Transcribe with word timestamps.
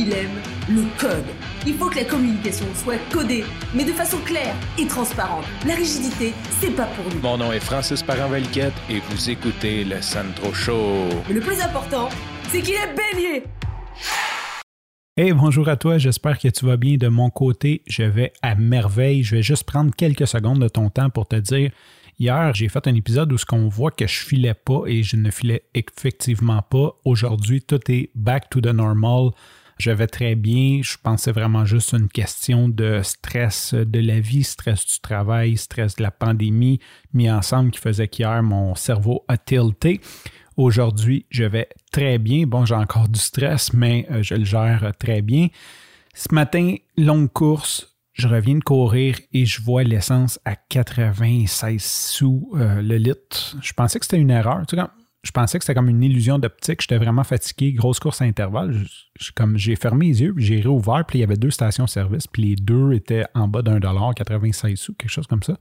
il 0.00 0.12
aime 0.14 0.40
le 0.68 0.82
code. 0.98 1.26
Il 1.66 1.74
faut 1.74 1.90
que 1.90 1.96
la 1.96 2.04
communication 2.04 2.64
soit 2.74 2.96
codée, 3.12 3.44
mais 3.74 3.84
de 3.84 3.92
façon 3.92 4.16
claire 4.24 4.54
et 4.78 4.86
transparente. 4.86 5.44
La 5.66 5.74
rigidité, 5.74 6.32
c'est 6.58 6.74
pas 6.74 6.86
pour 6.86 7.04
nous. 7.12 7.20
Mon 7.20 7.36
nom 7.36 7.52
est 7.52 7.60
Francis 7.60 8.02
Parent-Valquette 8.02 8.72
et 8.88 9.00
vous 9.00 9.30
écoutez 9.30 9.84
le 9.84 10.00
Sandro 10.00 10.54
Show. 10.54 11.08
Mais 11.28 11.34
le 11.34 11.40
plus 11.40 11.60
important, 11.60 12.08
c'est 12.48 12.62
qu'il 12.62 12.74
est 12.74 12.94
bélier. 12.96 13.44
Hey, 15.18 15.32
bonjour 15.32 15.68
à 15.68 15.76
toi, 15.76 15.98
j'espère 15.98 16.38
que 16.38 16.48
tu 16.48 16.64
vas 16.64 16.78
bien 16.78 16.96
de 16.96 17.08
mon 17.08 17.28
côté. 17.28 17.82
Je 17.86 18.04
vais 18.04 18.32
à 18.40 18.54
merveille. 18.54 19.22
Je 19.22 19.36
vais 19.36 19.42
juste 19.42 19.64
prendre 19.64 19.94
quelques 19.94 20.26
secondes 20.26 20.60
de 20.60 20.68
ton 20.68 20.88
temps 20.88 21.10
pour 21.10 21.28
te 21.28 21.36
dire 21.36 21.72
Hier, 22.18 22.54
j'ai 22.54 22.68
fait 22.68 22.86
un 22.86 22.94
épisode 22.94 23.32
où 23.32 23.38
ce 23.38 23.44
qu'on 23.44 23.68
voit 23.68 23.90
que 23.90 24.06
je 24.06 24.20
filais 24.20 24.54
pas 24.54 24.82
et 24.86 25.02
je 25.02 25.16
ne 25.16 25.30
filais 25.30 25.64
effectivement 25.74 26.62
pas. 26.62 26.98
Aujourd'hui, 27.04 27.60
tout 27.60 27.80
est 27.90 28.10
back 28.14 28.48
to 28.48 28.60
the 28.60 28.66
normal. 28.66 29.32
Je 29.80 29.90
vais 29.90 30.08
très 30.08 30.34
bien. 30.34 30.82
Je 30.82 30.98
pensais 31.02 31.32
vraiment 31.32 31.64
juste 31.64 31.94
une 31.94 32.08
question 32.08 32.68
de 32.68 33.00
stress 33.02 33.72
de 33.72 33.98
la 33.98 34.20
vie, 34.20 34.44
stress 34.44 34.84
du 34.84 35.00
travail, 35.00 35.56
stress 35.56 35.96
de 35.96 36.02
la 36.02 36.10
pandémie 36.10 36.80
mis 37.14 37.30
ensemble 37.30 37.70
qui 37.70 37.80
faisait 37.80 38.06
qu'hier, 38.06 38.42
mon 38.42 38.74
cerveau 38.74 39.24
a 39.26 39.38
tilté. 39.38 40.02
Aujourd'hui, 40.58 41.24
je 41.30 41.44
vais 41.44 41.70
très 41.92 42.18
bien. 42.18 42.46
Bon, 42.46 42.66
j'ai 42.66 42.74
encore 42.74 43.08
du 43.08 43.18
stress, 43.18 43.72
mais 43.72 44.06
euh, 44.10 44.22
je 44.22 44.34
le 44.34 44.44
gère 44.44 44.92
très 44.98 45.22
bien. 45.22 45.48
Ce 46.12 46.34
matin, 46.34 46.74
longue 46.98 47.32
course, 47.32 47.96
je 48.12 48.28
reviens 48.28 48.56
de 48.56 48.62
courir 48.62 49.18
et 49.32 49.46
je 49.46 49.62
vois 49.62 49.82
l'essence 49.82 50.38
à 50.44 50.56
96 50.56 51.82
sous 51.82 52.50
euh, 52.54 52.82
le 52.82 52.98
litre. 52.98 53.56
Je 53.62 53.72
pensais 53.72 53.98
que 53.98 54.04
c'était 54.04 54.20
une 54.20 54.30
erreur. 54.30 54.60
Je 55.22 55.32
pensais 55.32 55.58
que 55.58 55.64
c'était 55.64 55.74
comme 55.74 55.88
une 55.88 56.02
illusion 56.02 56.38
d'optique. 56.38 56.80
J'étais 56.80 56.96
vraiment 56.96 57.24
fatigué. 57.24 57.72
Grosse 57.72 58.00
course 58.00 58.22
à 58.22 58.24
intervalle. 58.24 58.74
comme 59.34 59.58
j'ai 59.58 59.76
fermé 59.76 60.06
les 60.06 60.22
yeux, 60.22 60.34
j'ai 60.38 60.60
réouvert, 60.60 61.04
puis 61.06 61.18
il 61.18 61.20
y 61.20 61.24
avait 61.24 61.36
deux 61.36 61.50
stations-service, 61.50 62.26
puis 62.26 62.42
les 62.42 62.56
deux 62.56 62.92
étaient 62.92 63.24
en 63.34 63.46
bas 63.46 63.62
d'un 63.62 63.80
dollar, 63.80 64.14
96 64.14 64.78
sous, 64.78 64.94
quelque 64.94 65.10
chose 65.10 65.26
comme 65.26 65.42
ça. 65.42 65.58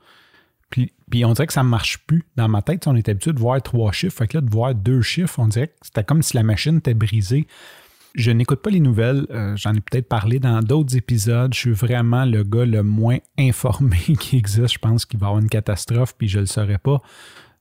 Puis, 0.69 0.93
puis, 1.09 1.25
on 1.25 1.33
dirait 1.33 1.47
que 1.47 1.53
ça 1.53 1.63
ne 1.63 1.67
marche 1.67 1.97
plus. 2.05 2.23
Dans 2.35 2.47
ma 2.47 2.61
tête, 2.61 2.85
on 2.85 2.95
est 2.95 3.09
habitué 3.09 3.33
de 3.33 3.39
voir 3.39 3.61
trois 3.61 3.91
chiffres. 3.91 4.15
Fait 4.15 4.27
que 4.27 4.37
là, 4.37 4.41
de 4.41 4.49
voir 4.49 4.75
deux 4.75 5.01
chiffres, 5.01 5.39
on 5.39 5.47
dirait 5.47 5.67
que 5.67 5.73
c'était 5.81 6.03
comme 6.03 6.21
si 6.21 6.37
la 6.37 6.43
machine 6.43 6.77
était 6.77 6.93
brisée. 6.93 7.47
Je 8.13 8.31
n'écoute 8.31 8.61
pas 8.61 8.69
les 8.69 8.79
nouvelles. 8.79 9.25
Euh, 9.31 9.55
j'en 9.55 9.73
ai 9.73 9.81
peut-être 9.81 10.07
parlé 10.07 10.39
dans 10.39 10.59
d'autres 10.61 10.95
épisodes. 10.95 11.53
Je 11.53 11.59
suis 11.59 11.71
vraiment 11.71 12.23
le 12.25 12.43
gars 12.43 12.65
le 12.65 12.83
moins 12.83 13.17
informé 13.37 13.97
qui 14.19 14.37
existe. 14.37 14.73
Je 14.73 14.79
pense 14.79 15.05
qu'il 15.05 15.19
va 15.19 15.25
y 15.25 15.29
avoir 15.29 15.41
une 15.41 15.49
catastrophe, 15.49 16.13
puis 16.15 16.27
je 16.27 16.37
ne 16.37 16.43
le 16.43 16.47
saurais 16.47 16.77
pas. 16.77 17.01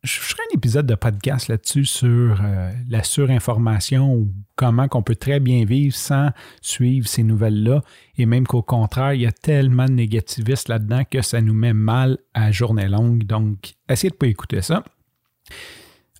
Je 0.05 0.21
ferai 0.21 0.43
un 0.53 0.57
épisode 0.57 0.87
de 0.87 0.95
podcast 0.95 1.49
là-dessus 1.49 1.85
sur 1.85 2.41
euh, 2.41 2.71
la 2.89 3.03
surinformation 3.03 4.15
ou 4.15 4.33
comment 4.55 4.87
qu'on 4.87 5.03
peut 5.03 5.17
très 5.17 5.41
bien 5.41 5.65
vivre 5.65 5.95
sans 5.95 6.31
suivre 6.63 7.09
ces 7.09 7.25
nouvelles-là. 7.25 7.83
Et 8.17 8.25
même 8.25 8.47
qu'au 8.47 8.63
contraire, 8.63 9.15
il 9.15 9.23
y 9.23 9.27
a 9.27 9.33
tellement 9.33 9.87
de 9.87 9.93
négativistes 9.93 10.69
là-dedans 10.69 11.03
que 11.11 11.21
ça 11.21 11.41
nous 11.41 11.55
met 11.55 11.73
mal 11.73 12.19
à 12.33 12.53
journée 12.53 12.87
longue. 12.87 13.25
Donc, 13.25 13.75
essayez 13.89 14.11
de 14.11 14.15
ne 14.15 14.19
pas 14.19 14.29
écouter 14.29 14.63
ça. 14.63 14.85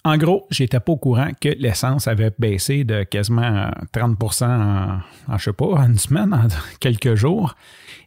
En 0.05 0.17
gros, 0.17 0.47
j'étais 0.51 0.81
pas 0.81 0.93
au 0.93 0.97
courant 0.97 1.31
que 1.41 1.49
l'essence 1.51 2.09
avait 2.09 2.33
baissé 2.37 2.83
de 2.83 3.05
quasiment 3.05 3.71
30 3.93 4.43
en, 4.43 5.01
en, 5.29 5.39
je 5.39 5.45
sais 5.45 5.53
pas, 5.53 5.67
en 5.67 5.87
une 5.87 5.99
semaine, 5.99 6.33
en 6.35 6.49
quelques 6.81 7.15
jours. 7.15 7.55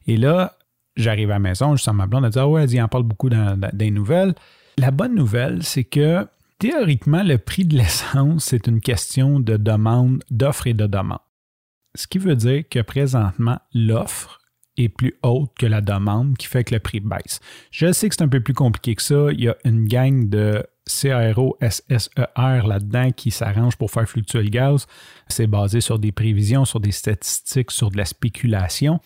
Et 0.08 0.18
là, 0.18 0.58
j'arrive 0.96 1.32
à 1.32 1.36
la 1.36 1.40
maison, 1.40 1.76
je 1.76 1.84
sens 1.84 1.96
ma 1.96 2.08
blonde, 2.08 2.26
elle 2.26 2.32
dit 2.32 2.40
Ah 2.40 2.48
ouais, 2.48 2.64
elle 2.64 2.70
dit, 2.70 2.82
en 2.82 2.88
parle 2.88 3.04
beaucoup 3.04 3.30
dans, 3.30 3.60
des 3.74 3.92
nouvelles. 3.92 4.34
La 4.78 4.92
bonne 4.92 5.16
nouvelle, 5.16 5.64
c'est 5.64 5.84
que 5.84 6.28
théoriquement, 6.60 7.24
le 7.24 7.38
prix 7.38 7.66
de 7.66 7.78
l'essence, 7.78 8.46
c'est 8.46 8.68
une 8.68 8.82
question 8.82 9.40
de 9.40 9.58
demande, 9.58 10.24
d'offre 10.30 10.68
et 10.68 10.74
de 10.74 10.88
demande. 10.88 11.20
Ce 11.96 12.08
qui 12.08 12.20
veut 12.20 12.36
dire 12.36 12.64
que 12.70 12.80
présentement, 12.80 13.60
l'offre 13.74 14.40
est 14.78 14.90
plus 14.90 15.16
haute 15.24 15.52
que 15.58 15.66
la 15.66 15.82
demande, 15.82 16.38
qui 16.38 16.48
fait 16.48 16.64
que 16.64 16.74
le 16.74 16.80
prix 16.80 17.00
baisse. 17.00 17.40
Je 17.72 17.92
sais 17.92 18.08
que 18.08 18.16
c'est 18.16 18.24
un 18.24 18.30
peu 18.30 18.40
plus 18.40 18.54
compliqué 18.54 18.96
que 18.96 19.02
ça. 19.02 19.28
Il 19.32 19.42
y 19.42 19.50
a 19.50 19.58
une 19.66 19.86
gang 19.88 20.30
de 20.30 20.66
CRO-SSER 20.88 22.68
là-dedans 22.68 23.12
qui 23.12 23.32
s'arrange 23.32 23.76
pour 23.76 23.92
faire 23.92 24.08
fluctuer 24.08 24.44
le 24.44 24.50
gaz. 24.50 24.88
C'est 25.28 25.48
basé 25.48 25.82
sur 25.82 26.00
des 26.00 26.12
prévisions, 26.12 26.66
sur 26.66 26.80
des 26.80 26.92
statistiques, 26.92 27.72
sur 27.72 27.92
de 27.92 27.98
la 27.98 28.06
spéculation. 28.06 29.00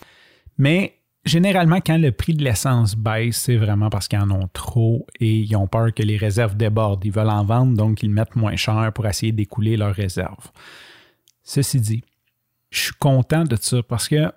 Mais 0.57 0.99
généralement, 1.25 1.79
quand 1.85 1.97
le 1.97 2.11
prix 2.11 2.33
de 2.33 2.43
l'essence 2.43 2.95
baisse, 2.95 3.37
c'est 3.37 3.57
vraiment 3.57 3.89
parce 3.89 4.07
qu'ils 4.07 4.19
en 4.19 4.31
ont 4.31 4.49
trop 4.53 5.05
et 5.19 5.39
ils 5.39 5.55
ont 5.55 5.67
peur 5.67 5.93
que 5.93 6.03
les 6.03 6.17
réserves 6.17 6.55
débordent. 6.55 7.03
Ils 7.03 7.11
veulent 7.11 7.29
en 7.29 7.43
vendre, 7.43 7.75
donc 7.75 8.03
ils 8.03 8.09
mettent 8.09 8.35
moins 8.35 8.55
cher 8.55 8.91
pour 8.93 9.07
essayer 9.07 9.31
d'écouler 9.31 9.77
leurs 9.77 9.95
réserves. 9.95 10.51
Ceci 11.43 11.79
dit, 11.79 12.03
je 12.69 12.79
suis 12.79 12.95
content 12.99 13.43
de 13.43 13.55
ça 13.55 13.83
parce 13.83 14.07
que 14.07 14.31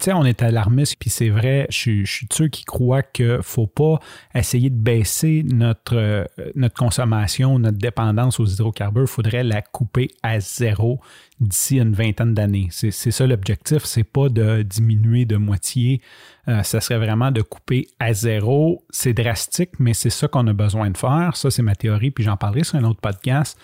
tu 0.00 0.06
sais, 0.06 0.12
on 0.12 0.24
est 0.24 0.42
alarmiste, 0.42 0.96
puis 0.98 1.08
c'est 1.08 1.28
vrai, 1.28 1.68
je, 1.70 2.04
suis 2.04 2.26
de 2.26 2.34
ceux 2.34 2.48
qui 2.48 2.64
croient 2.64 3.04
qu'il 3.04 3.28
ne 3.28 3.42
faut 3.42 3.68
pas 3.68 4.00
essayer 4.34 4.68
de 4.68 4.76
baisser 4.76 5.44
notre, 5.44 5.96
euh, 5.96 6.24
notre 6.56 6.74
consommation, 6.74 7.60
notre 7.60 7.78
dépendance 7.78 8.40
aux 8.40 8.44
hydrocarbures. 8.44 9.04
Il 9.04 9.08
faudrait 9.08 9.44
la 9.44 9.62
couper 9.62 10.08
à 10.24 10.40
zéro 10.40 11.00
d'ici 11.38 11.78
une 11.78 11.92
vingtaine 11.92 12.34
d'années. 12.34 12.68
C'est 12.70 12.90
ça 12.90 13.24
l'objectif, 13.28 13.84
c'est 13.84 14.02
pas 14.02 14.28
de 14.28 14.62
diminuer 14.62 15.26
de 15.26 15.36
moitié. 15.36 16.00
Euh, 16.48 16.64
ça 16.64 16.80
serait 16.80 16.98
vraiment 16.98 17.30
de 17.30 17.42
couper 17.42 17.86
à 18.00 18.12
zéro. 18.12 18.84
C'est 18.90 19.12
drastique, 19.12 19.78
mais 19.78 19.94
c'est 19.94 20.10
ça 20.10 20.26
qu'on 20.26 20.46
a 20.48 20.52
besoin 20.52 20.90
de 20.90 20.96
faire. 20.96 21.36
Ça, 21.36 21.52
c'est 21.52 21.62
ma 21.62 21.76
théorie, 21.76 22.10
puis 22.10 22.24
j'en 22.24 22.36
parlerai 22.36 22.64
sur 22.64 22.76
un 22.78 22.84
autre 22.84 23.00
podcast. 23.00 23.56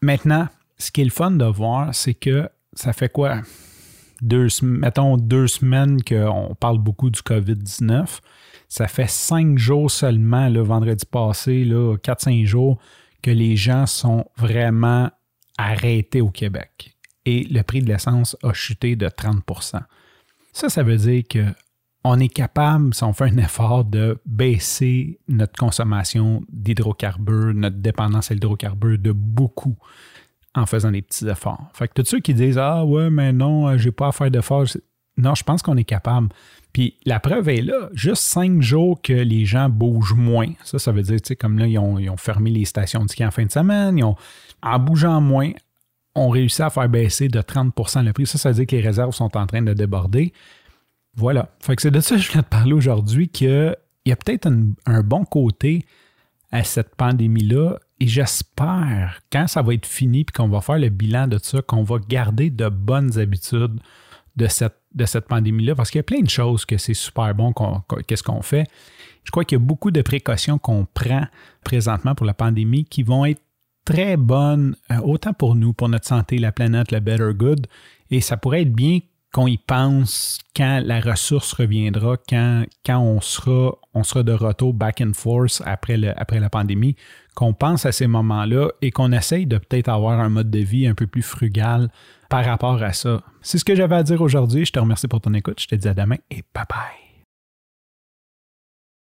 Maintenant, 0.00 0.48
ce 0.78 0.90
qui 0.90 1.02
est 1.02 1.04
le 1.04 1.10
fun 1.10 1.32
de 1.32 1.44
voir, 1.44 1.94
c'est 1.94 2.14
que 2.14 2.48
ça 2.72 2.94
fait 2.94 3.10
quoi? 3.10 3.42
Deux, 4.22 4.48
mettons 4.62 5.16
deux 5.16 5.46
semaines 5.46 6.02
qu'on 6.02 6.54
parle 6.58 6.78
beaucoup 6.78 7.10
du 7.10 7.20
COVID-19. 7.20 8.20
Ça 8.68 8.88
fait 8.88 9.08
cinq 9.08 9.58
jours 9.58 9.90
seulement, 9.90 10.48
le 10.48 10.60
vendredi 10.60 11.04
passé, 11.06 11.64
là, 11.64 11.96
4-5 11.96 12.44
jours, 12.46 12.78
que 13.22 13.30
les 13.30 13.56
gens 13.56 13.86
sont 13.86 14.24
vraiment 14.36 15.10
arrêtés 15.58 16.20
au 16.20 16.30
Québec. 16.30 16.96
Et 17.24 17.44
le 17.44 17.62
prix 17.62 17.80
de 17.80 17.88
l'essence 17.88 18.36
a 18.42 18.52
chuté 18.52 18.94
de 18.96 19.06
30% 19.08 19.80
Ça, 20.52 20.68
ça 20.68 20.82
veut 20.82 20.96
dire 20.96 21.22
que 21.28 21.44
on 22.08 22.20
est 22.20 22.28
capable, 22.28 22.94
si 22.94 23.02
on 23.02 23.12
fait 23.12 23.24
un 23.24 23.38
effort, 23.38 23.84
de 23.84 24.20
baisser 24.24 25.18
notre 25.26 25.58
consommation 25.58 26.44
d'hydrocarbures, 26.52 27.52
notre 27.52 27.78
dépendance 27.78 28.30
à 28.30 28.34
l'hydrocarbure 28.34 28.98
de 28.98 29.10
beaucoup 29.10 29.76
en 30.56 30.66
faisant 30.66 30.90
des 30.90 31.02
petits 31.02 31.28
efforts. 31.28 31.68
Fait 31.74 31.86
que 31.88 32.00
tous 32.00 32.08
ceux 32.08 32.20
qui 32.20 32.34
disent 32.34 32.58
Ah 32.58 32.84
ouais, 32.84 33.10
mais 33.10 33.32
non, 33.32 33.68
euh, 33.68 33.78
j'ai 33.78 33.92
pas 33.92 34.08
à 34.08 34.12
faire 34.12 34.30
d'efforts. 34.30 34.64
Non, 35.18 35.34
je 35.34 35.44
pense 35.44 35.62
qu'on 35.62 35.76
est 35.76 35.84
capable. 35.84 36.28
Puis 36.72 36.96
la 37.06 37.20
preuve 37.20 37.48
est 37.48 37.62
là, 37.62 37.88
juste 37.94 38.22
cinq 38.22 38.60
jours 38.60 39.00
que 39.00 39.12
les 39.12 39.46
gens 39.46 39.68
bougent 39.68 40.14
moins. 40.14 40.48
Ça, 40.62 40.78
ça 40.78 40.92
veut 40.92 41.02
dire, 41.02 41.20
tu 41.20 41.28
sais, 41.28 41.36
comme 41.36 41.58
là, 41.58 41.66
ils 41.66 41.78
ont, 41.78 42.16
fermé 42.18 42.50
les 42.50 42.64
stations 42.66 43.04
de 43.04 43.08
ski 43.08 43.24
en 43.24 43.30
fin 43.30 43.46
de 43.46 43.50
semaine, 43.50 43.96
ils 43.96 44.04
ont, 44.04 44.16
en 44.62 44.78
bougeant 44.78 45.20
moins, 45.20 45.52
ont 46.14 46.28
réussi 46.28 46.62
à 46.62 46.68
faire 46.68 46.88
baisser 46.88 47.28
de 47.28 47.40
30% 47.40 48.04
le 48.04 48.12
prix. 48.12 48.26
Ça, 48.26 48.36
ça 48.36 48.50
veut 48.50 48.56
dire 48.56 48.66
que 48.66 48.76
les 48.76 48.82
réserves 48.82 49.14
sont 49.14 49.36
en 49.36 49.46
train 49.46 49.62
de 49.62 49.72
déborder. 49.72 50.34
Voilà. 51.14 51.48
Fait 51.60 51.76
que 51.76 51.82
c'est 51.82 51.90
de 51.90 52.00
ça 52.00 52.16
que 52.16 52.20
je 52.20 52.30
viens 52.30 52.42
de 52.42 52.46
parler 52.46 52.74
aujourd'hui, 52.74 53.28
qu'il 53.28 53.74
y 54.04 54.12
a 54.12 54.16
peut-être 54.16 54.46
un 54.84 55.02
bon 55.02 55.24
côté 55.24 55.86
à 56.52 56.62
cette 56.62 56.94
pandémie-là 56.94 57.78
et 57.98 58.06
j'espère, 58.06 59.20
quand 59.32 59.46
ça 59.46 59.62
va 59.62 59.74
être 59.74 59.86
fini 59.86 60.24
puis 60.24 60.32
qu'on 60.32 60.48
va 60.48 60.60
faire 60.60 60.78
le 60.78 60.90
bilan 60.90 61.28
de 61.28 61.38
ça, 61.38 61.62
qu'on 61.62 61.82
va 61.82 61.96
garder 61.98 62.50
de 62.50 62.68
bonnes 62.68 63.18
habitudes 63.18 63.80
de 64.36 64.46
cette, 64.48 64.76
de 64.94 65.06
cette 65.06 65.26
pandémie-là, 65.26 65.74
parce 65.74 65.90
qu'il 65.90 65.98
y 65.98 66.00
a 66.00 66.02
plein 66.02 66.20
de 66.20 66.28
choses 66.28 66.66
que 66.66 66.76
c'est 66.76 66.94
super 66.94 67.34
bon 67.34 67.54
qu'est-ce 68.06 68.22
qu'on 68.22 68.42
fait. 68.42 68.68
Je 69.24 69.30
crois 69.30 69.44
qu'il 69.44 69.58
y 69.58 69.60
a 69.60 69.64
beaucoup 69.64 69.90
de 69.90 70.02
précautions 70.02 70.58
qu'on 70.58 70.86
prend 70.92 71.26
présentement 71.64 72.14
pour 72.14 72.26
la 72.26 72.34
pandémie 72.34 72.84
qui 72.84 73.02
vont 73.02 73.24
être 73.24 73.40
très 73.86 74.16
bonnes, 74.18 74.76
euh, 74.90 74.98
autant 74.98 75.32
pour 75.32 75.54
nous, 75.54 75.72
pour 75.72 75.88
notre 75.88 76.06
santé, 76.06 76.38
la 76.38 76.52
planète, 76.52 76.92
le 76.92 77.00
better 77.00 77.30
good, 77.34 77.66
et 78.10 78.20
ça 78.20 78.36
pourrait 78.36 78.62
être 78.62 78.72
bien 78.72 78.98
qu'on 79.32 79.46
y 79.46 79.58
pense 79.58 80.38
quand 80.56 80.80
la 80.84 81.00
ressource 81.00 81.52
reviendra, 81.52 82.16
quand, 82.28 82.64
quand 82.84 82.98
on, 82.98 83.20
sera, 83.20 83.76
on 83.94 84.02
sera 84.02 84.22
de 84.22 84.32
retour 84.32 84.72
back 84.72 85.00
in 85.00 85.12
force 85.12 85.62
après, 85.66 85.96
le, 85.96 86.18
après 86.18 86.40
la 86.40 86.48
pandémie, 86.48 86.96
qu'on 87.34 87.52
pense 87.52 87.84
à 87.84 87.92
ces 87.92 88.06
moments-là 88.06 88.70
et 88.80 88.90
qu'on 88.90 89.12
essaye 89.12 89.46
de 89.46 89.58
peut-être 89.58 89.88
avoir 89.88 90.20
un 90.20 90.30
mode 90.30 90.50
de 90.50 90.60
vie 90.60 90.86
un 90.86 90.94
peu 90.94 91.06
plus 91.06 91.22
frugal 91.22 91.90
par 92.30 92.44
rapport 92.44 92.82
à 92.82 92.92
ça. 92.92 93.22
C'est 93.42 93.58
ce 93.58 93.64
que 93.64 93.74
j'avais 93.74 93.96
à 93.96 94.02
dire 94.02 94.22
aujourd'hui. 94.22 94.64
Je 94.64 94.72
te 94.72 94.78
remercie 94.78 95.08
pour 95.08 95.20
ton 95.20 95.34
écoute. 95.34 95.60
Je 95.60 95.66
te 95.66 95.74
dis 95.74 95.88
à 95.88 95.94
demain 95.94 96.16
et 96.30 96.42
bye 96.54 96.64
bye. 96.68 97.05